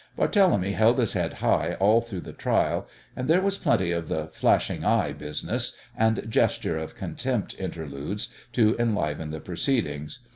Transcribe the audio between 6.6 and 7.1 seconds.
of